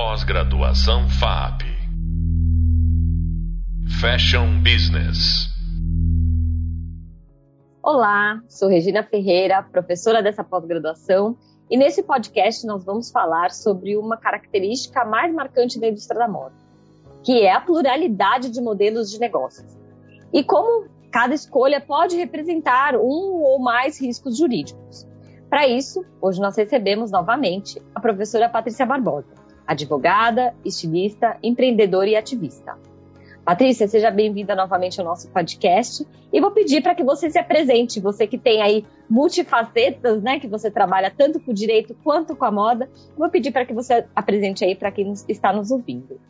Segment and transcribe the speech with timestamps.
[0.00, 1.62] Pós-graduação FAP.
[4.00, 5.48] Fashion Business.
[7.82, 11.36] Olá, sou Regina Ferreira, professora dessa pós-graduação,
[11.68, 16.54] e nesse podcast nós vamos falar sobre uma característica mais marcante da indústria da moda,
[17.24, 19.76] que é a pluralidade de modelos de negócios.
[20.32, 25.08] E como cada escolha pode representar um ou mais riscos jurídicos.
[25.50, 32.74] Para isso, hoje nós recebemos novamente a professora Patrícia Barbosa, advogada, estilista, empreendedora e ativista.
[33.44, 38.00] Patrícia, seja bem-vinda novamente ao nosso podcast e vou pedir para que você se apresente,
[38.00, 42.44] você que tem aí multifacetas, né, que você trabalha tanto com o direito quanto com
[42.44, 46.20] a moda, vou pedir para que você apresente aí para quem está nos ouvindo.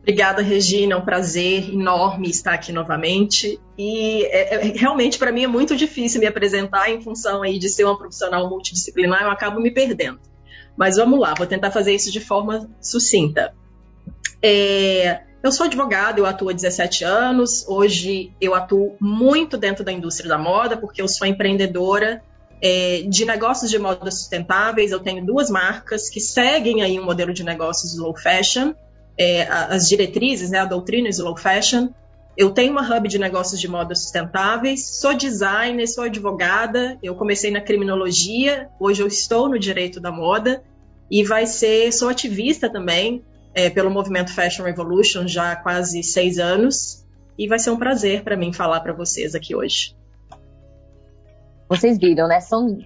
[0.00, 0.94] Obrigada, Regina.
[0.94, 3.60] É um prazer enorme estar aqui novamente.
[3.76, 7.68] E é, é, realmente, para mim, é muito difícil me apresentar em função aí de
[7.68, 10.18] ser uma profissional multidisciplinar, eu acabo me perdendo.
[10.78, 13.52] Mas vamos lá, vou tentar fazer isso de forma sucinta.
[14.40, 17.66] É, eu sou advogada, eu atuo há 17 anos.
[17.68, 22.22] Hoje eu atuo muito dentro da indústria da moda, porque eu sou empreendedora
[22.62, 24.92] é, de negócios de moda sustentáveis.
[24.92, 28.72] Eu tenho duas marcas que seguem aí um modelo de negócios low fashion,
[29.18, 31.88] é, as diretrizes, né, a doutrina slow fashion.
[32.36, 37.50] Eu tenho uma hub de negócios de moda sustentáveis, sou designer, sou advogada, eu comecei
[37.50, 40.62] na criminologia, hoje eu estou no direito da moda
[41.10, 46.38] e vai ser, sou ativista também é, pelo movimento Fashion Revolution já há quase seis
[46.38, 47.06] anos
[47.38, 49.96] e vai ser um prazer para mim falar para vocês aqui hoje.
[51.68, 52.40] Vocês viram, né?
[52.40, 52.78] São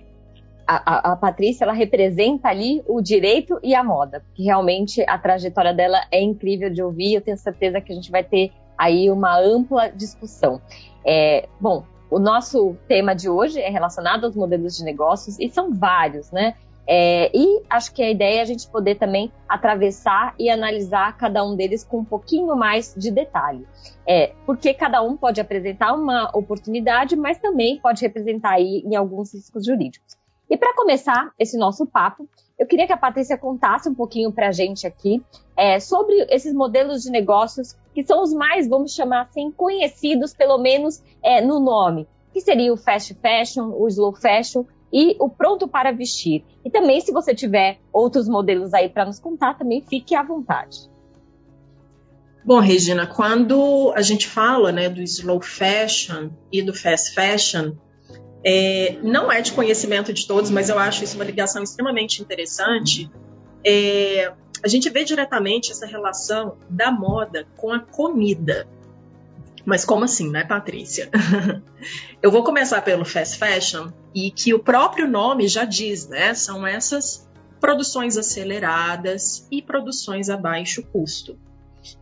[0.67, 5.19] a, a, a, Patrícia ela representa ali o direito e a moda, que realmente a
[5.19, 7.15] trajetória dela é incrível de ouvir.
[7.15, 10.61] Eu tenho certeza que a gente vai ter aí uma ampla discussão.
[11.05, 15.73] É, bom, o nosso tema de hoje é relacionado aos modelos de negócios e são
[15.73, 16.55] vários, né?
[16.87, 21.45] É, e acho que a ideia é a gente poder também atravessar e analisar cada
[21.45, 23.67] um deles com um pouquinho mais de detalhe.
[24.07, 29.33] É, porque cada um pode apresentar uma oportunidade, mas também pode representar aí em alguns
[29.33, 30.17] riscos jurídicos.
[30.51, 32.29] E para começar esse nosso papo,
[32.59, 35.23] eu queria que a Patrícia contasse um pouquinho para a gente aqui
[35.57, 40.59] é, sobre esses modelos de negócios que são os mais, vamos chamar assim, conhecidos, pelo
[40.59, 45.67] menos é, no nome, que seria o fast fashion, o slow fashion e o pronto
[45.67, 46.45] para vestir.
[46.65, 50.91] E também, se você tiver outros modelos aí para nos contar, também fique à vontade.
[52.45, 57.73] Bom, Regina, quando a gente fala né, do slow fashion e do fast fashion,
[58.45, 63.09] é, não é de conhecimento de todos, mas eu acho isso uma ligação extremamente interessante.
[63.65, 64.33] É,
[64.63, 68.67] a gente vê diretamente essa relação da moda com a comida.
[69.65, 71.09] Mas como assim, né, Patrícia?
[72.21, 76.35] eu vou começar pelo fast fashion e que o próprio nome já diz, né?
[76.35, 77.29] São essas
[77.61, 81.39] produções aceleradas e produções a baixo custo.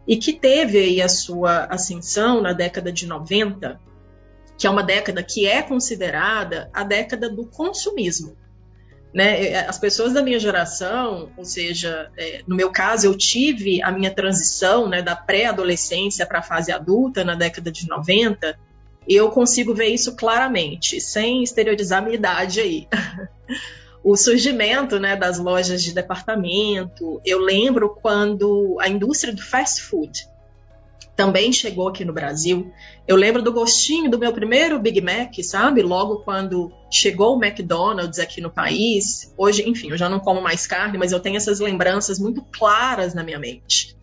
[0.07, 3.79] E que teve aí a sua ascensão na década de 90
[4.61, 8.37] que é uma década que é considerada a década do consumismo.
[9.13, 9.49] Né?
[9.49, 13.91] É, as pessoas da minha geração, ou seja, é, no meu caso, eu tive a
[13.91, 18.59] minha transição né, da pré-adolescência para a fase adulta na década de 90,
[19.09, 22.87] eu consigo ver isso claramente, sem exteriorizar minha idade aí.
[24.05, 30.30] o surgimento né, das lojas de departamento, eu lembro quando a indústria do fast food
[31.17, 32.73] também chegou aqui no Brasil.
[33.07, 35.83] Eu lembro do gostinho do meu primeiro Big Mac, sabe?
[35.83, 39.33] Logo quando chegou o McDonald's aqui no país.
[39.37, 43.15] Hoje, enfim, eu já não como mais carne, mas eu tenho essas lembranças muito claras
[43.15, 43.97] na minha mente.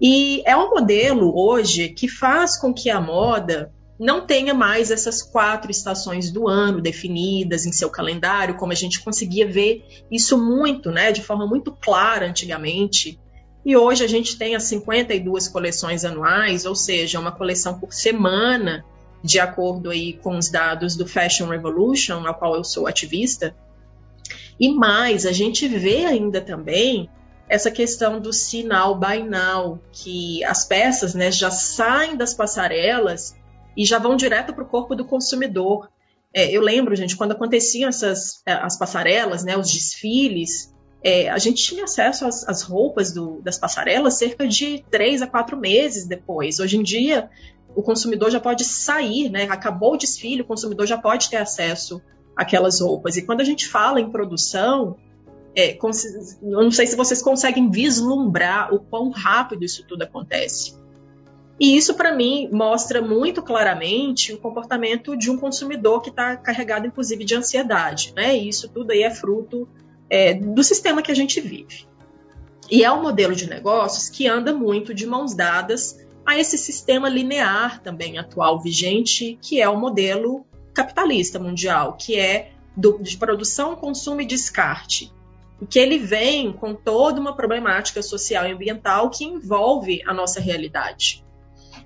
[0.00, 5.20] E é um modelo hoje que faz com que a moda não tenha mais essas
[5.20, 10.90] quatro estações do ano definidas em seu calendário, como a gente conseguia ver isso muito,
[10.90, 13.20] né, de forma muito clara antigamente.
[13.64, 18.84] E hoje a gente tem as 52 coleções anuais, ou seja, uma coleção por semana,
[19.22, 23.54] de acordo aí com os dados do Fashion Revolution, ao qual eu sou ativista.
[24.58, 27.08] E mais, a gente vê ainda também
[27.48, 33.34] essa questão do sinal by now, que as peças né, já saem das passarelas
[33.76, 35.88] e já vão direto para o corpo do consumidor.
[36.32, 41.62] É, eu lembro, gente, quando aconteciam essas as passarelas, né, os desfiles, é, a gente
[41.62, 46.60] tinha acesso às, às roupas do, das passarelas cerca de três a quatro meses depois.
[46.60, 47.30] Hoje em dia,
[47.74, 49.44] o consumidor já pode sair, né?
[49.44, 52.02] Acabou o desfile, o consumidor já pode ter acesso
[52.36, 53.16] àquelas roupas.
[53.16, 54.96] E quando a gente fala em produção,
[55.56, 60.78] é, eu não sei se vocês conseguem vislumbrar o quão rápido isso tudo acontece.
[61.58, 66.86] E isso, para mim, mostra muito claramente o comportamento de um consumidor que está carregado,
[66.86, 68.14] inclusive, de ansiedade.
[68.16, 68.38] Né?
[68.38, 69.68] E isso tudo aí é fruto
[70.10, 71.88] é, do sistema que a gente vive.
[72.70, 77.08] E é um modelo de negócios que anda muito de mãos dadas a esse sistema
[77.08, 83.74] linear também atual vigente, que é o modelo capitalista mundial, que é do, de produção,
[83.74, 85.12] consumo e descarte.
[85.60, 90.40] E que ele vem com toda uma problemática social e ambiental que envolve a nossa
[90.40, 91.24] realidade.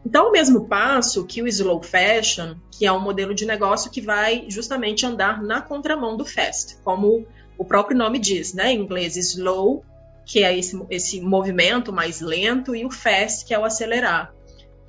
[0.06, 4.02] Então, o mesmo passo que o slow fashion, que é um modelo de negócio que
[4.02, 7.26] vai justamente andar na contramão do fast, como
[7.58, 8.72] o próprio nome diz, né?
[8.72, 9.84] Em inglês, slow,
[10.26, 14.32] que é esse, esse movimento mais lento, e o fast, que é o acelerar.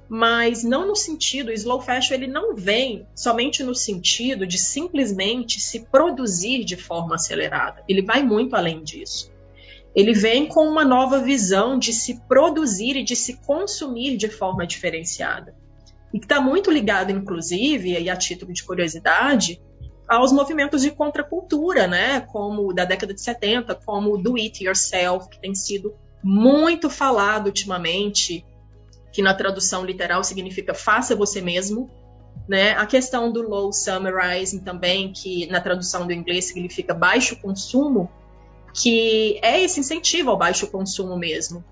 [0.07, 5.59] Mas não no sentido, o slow fashion ele não vem somente no sentido de simplesmente
[5.59, 7.83] se produzir de forma acelerada.
[7.87, 9.33] Ele vai muito além disso
[9.95, 14.67] ele vem com uma nova visão de se produzir e de se consumir de forma
[14.67, 15.55] diferenciada.
[16.13, 19.61] E que está muito ligado, inclusive, e a título de curiosidade,
[20.07, 22.21] aos movimentos de contracultura, né?
[22.21, 27.47] Como da década de 70, como o do it yourself, que tem sido muito falado
[27.47, 28.45] ultimamente,
[29.11, 31.89] que na tradução literal significa faça você mesmo,
[32.47, 32.71] né?
[32.71, 38.09] A questão do low summarizing também, que na tradução do inglês significa baixo consumo,
[38.73, 41.63] que é esse incentivo ao baixo consumo mesmo.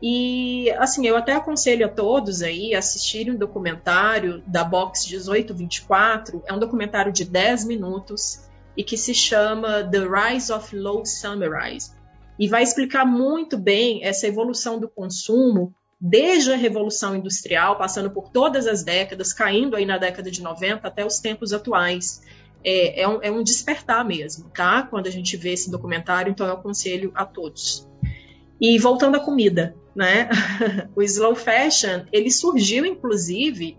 [0.00, 6.52] E, assim, eu até aconselho a todos aí assistirem um documentário da Box 1824, é
[6.52, 11.90] um documentário de 10 minutos e que se chama The Rise of Low Summarize.
[12.38, 18.30] E vai explicar muito bem essa evolução do consumo desde a Revolução Industrial, passando por
[18.30, 22.22] todas as décadas, caindo aí na década de 90 até os tempos atuais
[22.64, 24.82] é, é, um, é um despertar mesmo, tá?
[24.82, 27.88] Quando a gente vê esse documentário, então eu aconselho a todos.
[28.60, 30.28] E voltando à comida, né?
[30.94, 33.76] o slow fashion, ele surgiu inclusive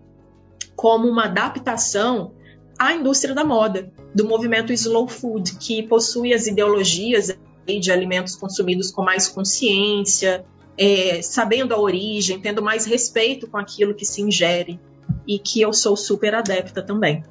[0.76, 2.34] como uma adaptação
[2.78, 7.34] à indústria da moda, do movimento slow food, que possui as ideologias
[7.66, 10.44] de alimentos consumidos com mais consciência,
[10.76, 14.78] é, sabendo a origem, tendo mais respeito com aquilo que se ingere,
[15.26, 17.22] e que eu sou super adepta também.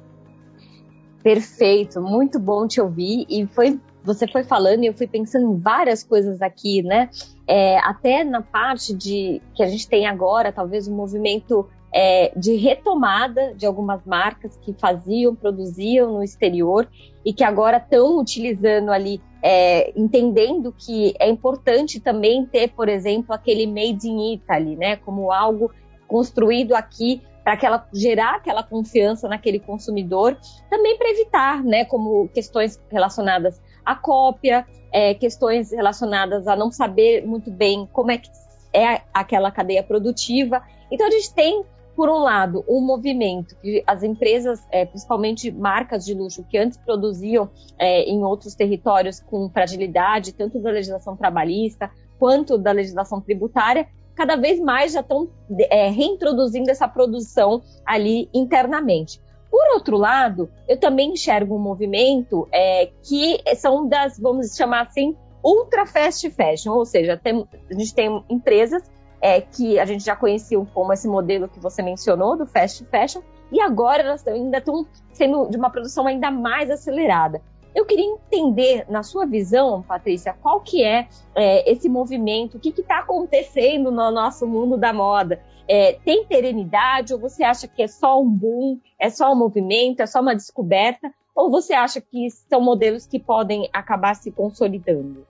[1.22, 3.26] Perfeito, muito bom te ouvir.
[3.28, 7.10] E foi você foi falando e eu fui pensando em várias coisas aqui, né?
[7.46, 12.54] É, até na parte de que a gente tem agora, talvez um movimento é, de
[12.54, 16.88] retomada de algumas marcas que faziam, produziam no exterior
[17.24, 23.34] e que agora estão utilizando ali, é, entendendo que é importante também ter, por exemplo,
[23.34, 24.96] aquele made in Italy, né?
[24.96, 25.70] Como algo
[26.06, 30.36] construído aqui para que ela gerar aquela confiança naquele consumidor,
[30.68, 37.24] também para evitar, né, como questões relacionadas à cópia, é, questões relacionadas a não saber
[37.26, 38.30] muito bem como é que
[38.72, 40.62] é aquela cadeia produtiva.
[40.90, 41.64] Então a gente tem,
[41.96, 46.78] por um lado, um movimento que as empresas, é, principalmente marcas de luxo, que antes
[46.78, 53.88] produziam é, em outros territórios com fragilidade, tanto da legislação trabalhista quanto da legislação tributária,
[54.14, 55.30] cada vez mais já estão
[55.70, 59.18] é, reintroduzindo essa produção ali internamente.
[59.50, 65.16] Por outro lado, eu também enxergo um movimento é, que são das, vamos chamar assim,
[65.42, 68.82] ultra fast fashion, ou seja, tem, a gente tem empresas
[69.20, 73.22] é, que a gente já conhecia como esse modelo que você mencionou do fast fashion,
[73.50, 77.42] e agora elas ainda estão sendo de uma produção ainda mais acelerada.
[77.74, 82.68] Eu queria entender, na sua visão, Patrícia, qual que é, é esse movimento, o que
[82.70, 85.40] está acontecendo no nosso mundo da moda?
[85.68, 90.00] É, tem perenidade ou você acha que é só um boom, é só um movimento,
[90.00, 91.12] é só uma descoberta?
[91.34, 95.24] Ou você acha que são modelos que podem acabar se consolidando?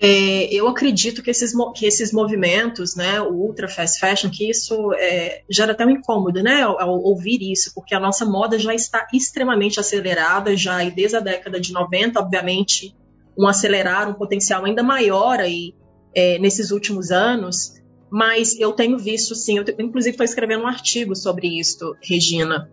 [0.00, 4.92] É, eu acredito que esses, que esses movimentos, né, o ultra fast fashion, que isso
[4.94, 8.72] é, gera até um incômodo, né, ao, ao, ouvir isso, porque a nossa moda já
[8.72, 12.94] está extremamente acelerada, já e desde a década de 90, obviamente,
[13.36, 15.74] um acelerar, um potencial ainda maior aí
[16.14, 17.74] é, nesses últimos anos,
[18.08, 22.70] mas eu tenho visto, sim, eu inclusive estou escrevendo um artigo sobre isso, Regina,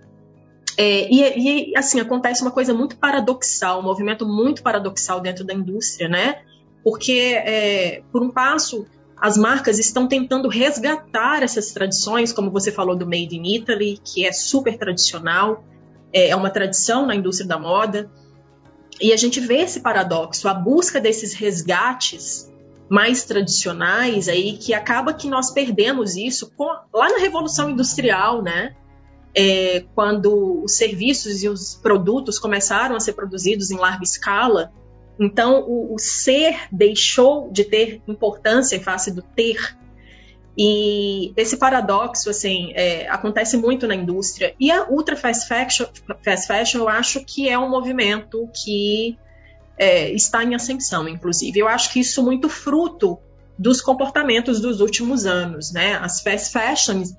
[0.77, 5.53] é, e, e, assim, acontece uma coisa muito paradoxal, um movimento muito paradoxal dentro da
[5.53, 6.41] indústria, né?
[6.86, 8.86] Porque, é, por um passo,
[9.18, 14.24] as marcas estão tentando resgatar essas tradições, como você falou do Made in Italy, que
[14.24, 15.63] é super tradicional,
[16.13, 18.08] é, é uma tradição na indústria da moda.
[19.01, 22.54] E a gente vê esse paradoxo, a busca desses resgates
[22.88, 28.75] mais tradicionais aí, que acaba que nós perdemos isso com, lá na Revolução Industrial, né?
[29.36, 34.72] É, quando os serviços e os produtos começaram a ser produzidos em larga escala,
[35.19, 39.77] então, o, o, ser deixou de ter importância em face do ter.
[40.57, 44.55] E esse paradoxo, assim, é, acontece muito na indústria.
[44.60, 45.86] E a ultra fast fashion,
[46.24, 49.17] fast fashion, eu acho que é um movimento que
[49.77, 51.60] é, está em ascensão, inclusive.
[51.60, 53.19] Eu acho que isso muito fruto
[53.57, 55.95] dos comportamentos dos últimos anos, né?
[55.95, 57.13] As fast fashions,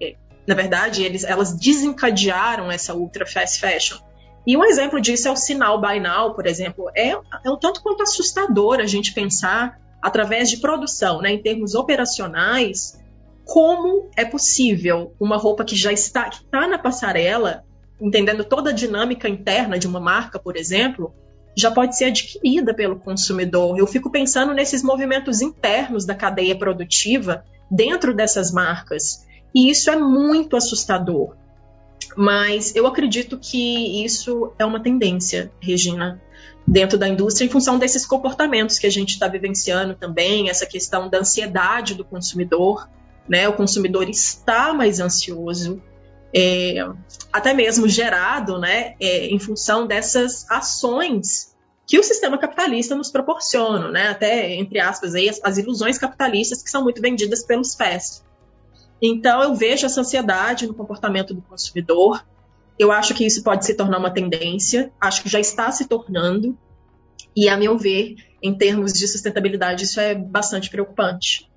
[0.46, 3.98] na verdade, eles, elas desencadearam essa ultra fast fashion.
[4.46, 6.90] E um exemplo disso é o sinal Buy Now, por exemplo.
[6.94, 11.74] É, é um tanto quanto assustador a gente pensar, através de produção, né, em termos
[11.74, 12.98] operacionais,
[13.44, 17.64] como é possível uma roupa que já está, que está na passarela,
[18.00, 21.12] entendendo toda a dinâmica interna de uma marca, por exemplo,
[21.56, 23.78] já pode ser adquirida pelo consumidor.
[23.78, 29.24] Eu fico pensando nesses movimentos internos da cadeia produtiva dentro dessas marcas.
[29.54, 31.34] E isso é muito assustador.
[32.16, 36.22] Mas eu acredito que isso é uma tendência, Regina,
[36.66, 41.08] dentro da indústria, em função desses comportamentos que a gente está vivenciando também, essa questão
[41.10, 42.88] da ansiedade do consumidor.
[43.28, 43.46] Né?
[43.48, 45.82] O consumidor está mais ansioso,
[46.34, 46.76] é,
[47.32, 51.54] até mesmo gerado né, é, em função dessas ações
[51.86, 54.08] que o sistema capitalista nos proporciona, né?
[54.08, 58.24] até, entre aspas, aí, as, as ilusões capitalistas que são muito vendidas pelos FES.
[59.00, 62.24] Então, eu vejo essa ansiedade no comportamento do consumidor.
[62.78, 66.56] Eu acho que isso pode se tornar uma tendência, acho que já está se tornando,
[67.34, 71.48] e, a meu ver, em termos de sustentabilidade, isso é bastante preocupante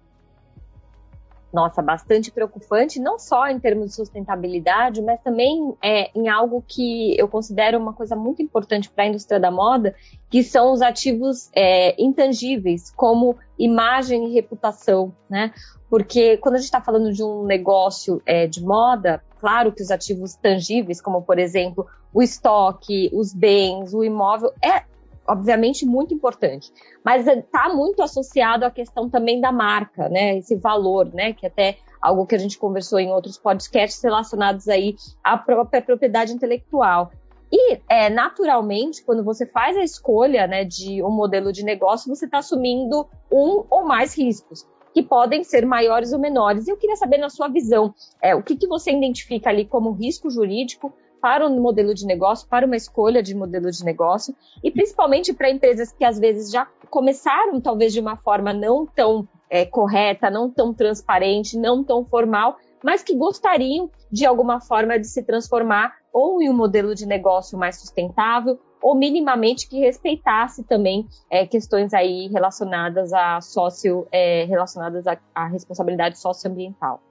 [1.52, 7.20] nossa, bastante preocupante, não só em termos de sustentabilidade, mas também é, em algo que
[7.20, 9.96] eu considero uma coisa muito importante para a indústria da moda,
[10.30, 15.52] que são os ativos é, intangíveis, como imagem e reputação, né?
[15.90, 19.90] Porque quando a gente está falando de um negócio é, de moda, claro que os
[19.90, 24.84] ativos tangíveis, como por exemplo o estoque, os bens, o imóvel, é
[25.30, 26.72] obviamente muito importante,
[27.06, 30.38] mas está muito associado à questão também da marca, né?
[30.38, 31.34] Esse valor, né?
[31.34, 36.34] Que até algo que a gente conversou em outros podcasts relacionados aí à própria propriedade
[36.34, 37.12] intelectual.
[37.52, 42.26] E, é, naturalmente, quando você faz a escolha né, de um modelo de negócio, você
[42.26, 46.68] está assumindo um ou mais riscos, que podem ser maiores ou menores.
[46.68, 49.92] E eu queria saber, na sua visão, é, o que, que você identifica ali como
[49.92, 54.72] risco jurídico para um modelo de negócio, para uma escolha de modelo de negócio, e
[54.72, 59.66] principalmente para empresas que às vezes já começaram talvez de uma forma não tão é,
[59.66, 65.24] correta, não tão transparente, não tão formal, mas que gostariam de alguma forma de se
[65.24, 71.46] transformar ou em um modelo de negócio mais sustentável ou minimamente que respeitasse também é,
[71.46, 77.02] questões aí relacionadas a sócio, é, relacionadas à responsabilidade socioambiental.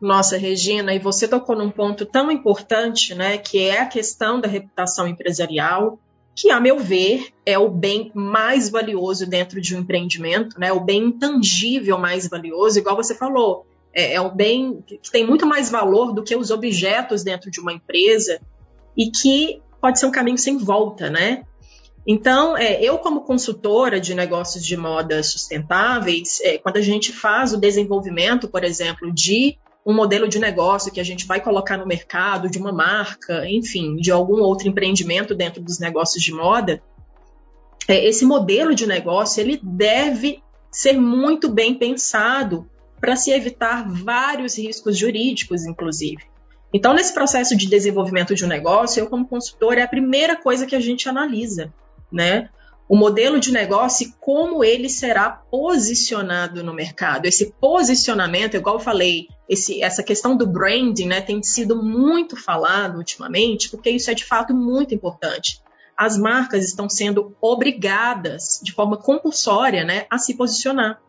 [0.00, 4.48] Nossa, Regina, e você tocou num ponto tão importante, né, que é a questão da
[4.48, 5.98] reputação empresarial,
[6.34, 10.80] que, a meu ver, é o bem mais valioso dentro de um empreendimento, né, o
[10.80, 15.70] bem intangível mais valioso, igual você falou, é, é um bem que tem muito mais
[15.70, 18.40] valor do que os objetos dentro de uma empresa
[18.96, 21.44] e que pode ser um caminho sem volta, né?
[22.06, 27.54] Então, é, eu, como consultora de negócios de moda sustentáveis, é, quando a gente faz
[27.54, 31.86] o desenvolvimento, por exemplo, de um modelo de negócio que a gente vai colocar no
[31.86, 36.82] mercado, de uma marca, enfim, de algum outro empreendimento dentro dos negócios de moda,
[37.86, 42.68] é, esse modelo de negócio ele deve ser muito bem pensado
[43.00, 46.22] para se evitar vários riscos jurídicos, inclusive.
[46.72, 50.66] Então, nesse processo de desenvolvimento de um negócio, eu, como consultor, é a primeira coisa
[50.66, 51.72] que a gente analisa,
[52.10, 52.48] né?
[52.88, 57.26] O modelo de negócio e como ele será posicionado no mercado.
[57.26, 62.98] Esse posicionamento, igual eu falei, esse, essa questão do branding né, tem sido muito falado
[62.98, 65.62] ultimamente, porque isso é de fato muito importante.
[65.96, 71.00] As marcas estão sendo obrigadas, de forma compulsória, né, a se posicionar.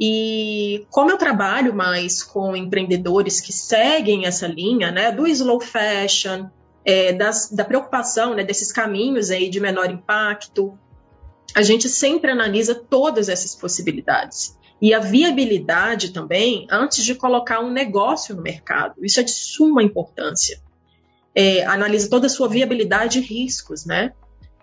[0.00, 6.48] E como eu trabalho mais com empreendedores que seguem essa linha né, do slow fashion,
[6.84, 10.76] é, das, da preocupação né, desses caminhos aí de menor impacto,
[11.54, 14.56] a gente sempre analisa todas essas possibilidades.
[14.80, 19.04] E a viabilidade também, antes de colocar um negócio no mercado.
[19.04, 20.60] Isso é de suma importância.
[21.34, 24.12] É, analisa toda a sua viabilidade e riscos, né?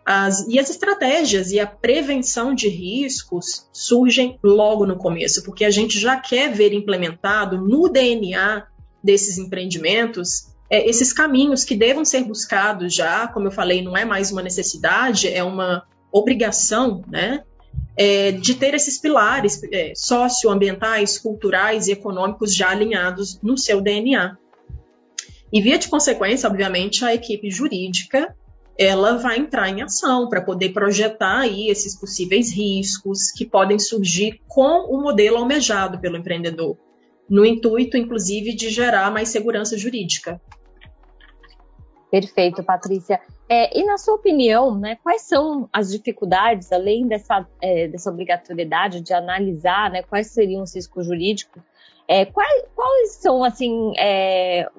[0.06, 5.70] As, e as estratégias e a prevenção de riscos surgem logo no começo, porque a
[5.70, 8.66] gente já quer ver implementado no DNA
[9.04, 14.06] desses empreendimentos é, esses caminhos que devam ser buscados já, como eu falei, não é
[14.06, 17.44] mais uma necessidade, é uma obrigação, né,
[17.98, 24.38] é, de ter esses pilares é, socioambientais, culturais e econômicos já alinhados no seu DNA.
[25.52, 28.36] E via de consequência, obviamente, a equipe jurídica
[28.80, 34.40] ela vai entrar em ação para poder projetar aí esses possíveis riscos que podem surgir
[34.48, 36.78] com o modelo almejado pelo empreendedor,
[37.30, 40.40] no intuito, inclusive, de gerar mais segurança jurídica.
[42.10, 43.20] Perfeito, Patrícia.
[43.52, 49.02] É, e na sua opinião, né, quais são as dificuldades, além dessa, é, dessa obrigatoriedade
[49.02, 51.64] de analisar né, quais seriam os riscos jurídicos,
[52.08, 54.70] é, quais, quais, são assim é,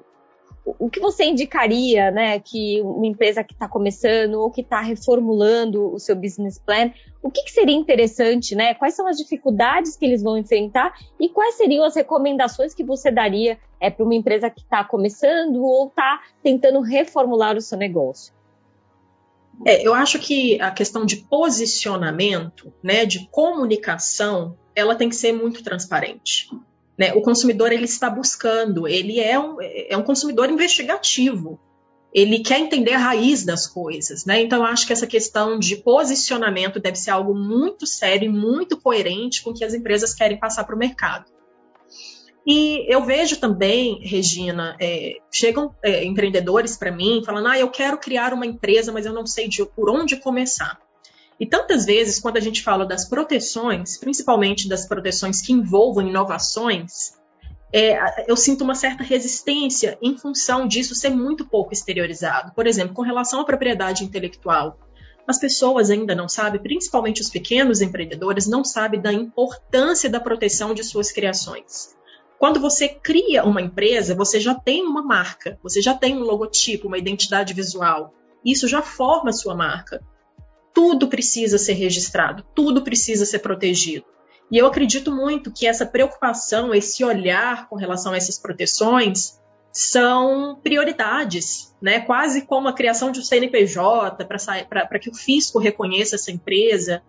[0.63, 5.93] o que você indicaria, né, que uma empresa que está começando ou que está reformulando
[5.93, 8.73] o seu business plan, o que, que, seria interessante, né?
[8.73, 13.11] Quais são as dificuldades que eles vão enfrentar e quais seriam as recomendações que você
[13.11, 18.33] daria é, para uma empresa que está começando ou está tentando reformular o seu negócio?
[19.65, 25.31] É, eu acho que a questão de posicionamento, né, de comunicação, ela tem que ser
[25.31, 26.49] muito transparente.
[26.97, 27.13] Né?
[27.13, 31.59] O consumidor ele está buscando, ele é um, é um consumidor investigativo.
[32.13, 34.41] Ele quer entender a raiz das coisas, né?
[34.41, 38.75] Então, eu acho que essa questão de posicionamento deve ser algo muito sério e muito
[38.77, 41.31] coerente com o que as empresas querem passar para o mercado.
[42.45, 47.97] E eu vejo também, Regina, é, chegam é, empreendedores para mim falando: ah, eu quero
[47.97, 50.79] criar uma empresa, mas eu não sei de, por onde começar.
[51.39, 57.13] E tantas vezes, quando a gente fala das proteções, principalmente das proteções que envolvam inovações,
[57.73, 62.53] é, eu sinto uma certa resistência em função disso ser muito pouco exteriorizado.
[62.53, 64.77] Por exemplo, com relação à propriedade intelectual,
[65.27, 70.73] as pessoas ainda não sabem, principalmente os pequenos empreendedores, não sabem da importância da proteção
[70.73, 71.95] de suas criações.
[72.41, 76.87] Quando você cria uma empresa, você já tem uma marca, você já tem um logotipo,
[76.87, 78.15] uma identidade visual.
[78.43, 80.03] Isso já forma a sua marca
[80.73, 84.05] tudo precisa ser registrado, tudo precisa ser protegido.
[84.51, 89.39] E eu acredito muito que essa preocupação, esse olhar com relação a essas proteções
[89.71, 91.99] são prioridades, né?
[91.99, 97.03] Quase como a criação de um CNPJ para que o fisco reconheça essa empresa.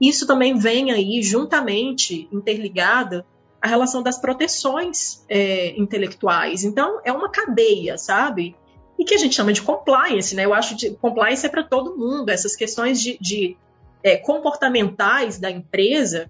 [0.00, 3.26] Isso também vem aí juntamente interligada
[3.60, 6.64] à relação das proteções é, intelectuais.
[6.64, 8.54] Então é uma cadeia, sabe?
[8.98, 10.44] e que a gente chama de compliance, né?
[10.44, 12.30] Eu acho que compliance é para todo mundo.
[12.30, 13.56] Essas questões de, de
[14.02, 16.28] é, comportamentais da empresa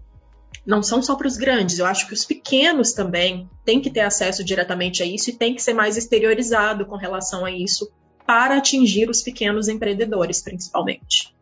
[0.66, 1.78] não são só para os grandes.
[1.78, 5.54] Eu acho que os pequenos também têm que ter acesso diretamente a isso e tem
[5.54, 7.90] que ser mais exteriorizado com relação a isso
[8.26, 11.34] para atingir os pequenos empreendedores, principalmente.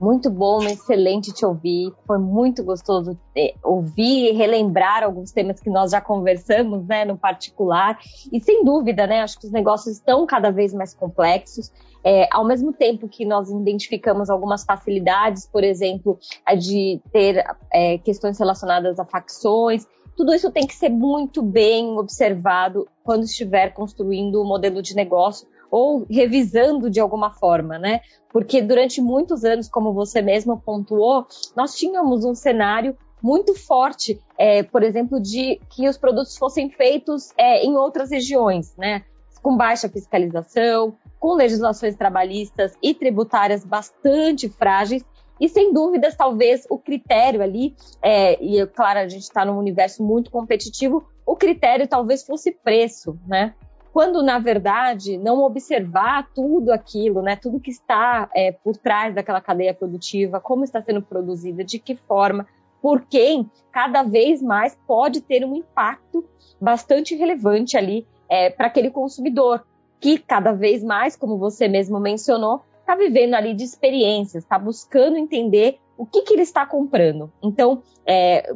[0.00, 1.92] Muito bom, excelente te ouvir.
[2.06, 3.18] Foi muito gostoso
[3.64, 7.98] ouvir e relembrar alguns temas que nós já conversamos, né, no particular.
[8.32, 11.72] E sem dúvida, né, acho que os negócios estão cada vez mais complexos.
[12.04, 17.98] É, ao mesmo tempo que nós identificamos algumas facilidades, por exemplo, a de ter é,
[17.98, 19.84] questões relacionadas a facções,
[20.16, 24.94] tudo isso tem que ser muito bem observado quando estiver construindo o um modelo de
[24.94, 28.00] negócio ou revisando de alguma forma, né?
[28.30, 31.26] Porque durante muitos anos, como você mesmo pontuou,
[31.56, 37.32] nós tínhamos um cenário muito forte, é, por exemplo, de que os produtos fossem feitos
[37.36, 39.04] é, em outras regiões, né?
[39.42, 45.04] Com baixa fiscalização, com legislações trabalhistas e tributárias bastante frágeis.
[45.40, 50.02] E sem dúvidas, talvez o critério ali, é, e claro, a gente está num universo
[50.02, 53.54] muito competitivo, o critério talvez fosse preço, né?
[53.92, 59.40] Quando na verdade não observar tudo aquilo, né, tudo que está é, por trás daquela
[59.40, 62.46] cadeia produtiva, como está sendo produzida, de que forma,
[62.80, 66.24] por quem, cada vez mais pode ter um impacto
[66.60, 69.64] bastante relevante ali é, para aquele consumidor,
[70.00, 75.16] que cada vez mais, como você mesmo mencionou, está vivendo ali de experiências, está buscando
[75.16, 77.32] entender o que, que ele está comprando.
[77.42, 78.54] Então, é,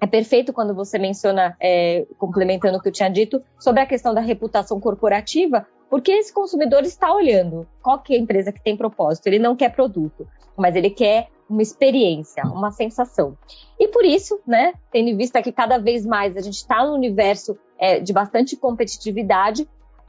[0.00, 4.14] é perfeito quando você menciona, é, complementando o que eu tinha dito, sobre a questão
[4.14, 8.76] da reputação corporativa, porque esse consumidor está olhando qual que é a empresa que tem
[8.76, 9.26] propósito.
[9.26, 13.36] Ele não quer produto, mas ele quer uma experiência, uma sensação.
[13.78, 16.94] E por isso, né, tendo em vista que cada vez mais a gente está no
[16.94, 19.68] universo é, de bastante competitividade,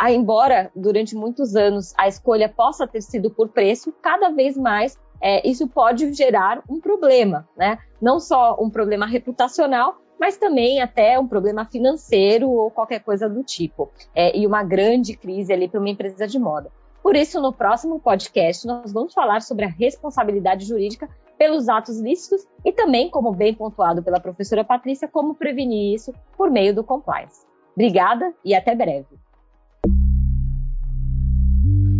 [0.09, 5.47] embora durante muitos anos a escolha possa ter sido por preço, cada vez mais é,
[5.47, 7.77] isso pode gerar um problema, né?
[8.01, 13.43] Não só um problema reputacional, mas também até um problema financeiro ou qualquer coisa do
[13.43, 13.91] tipo.
[14.15, 16.71] É, e uma grande crise ali para uma empresa de moda.
[17.01, 22.47] Por isso, no próximo podcast, nós vamos falar sobre a responsabilidade jurídica pelos atos lícitos
[22.63, 27.43] e também, como bem pontuado pela professora Patrícia, como prevenir isso por meio do compliance.
[27.73, 29.19] Obrigada e até breve.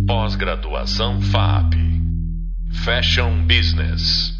[0.06, 1.91] Pós-graduação FAP
[2.72, 4.32] Fashion Business.